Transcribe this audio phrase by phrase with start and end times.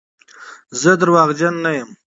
[0.81, 1.89] زه درواغجن نه یم.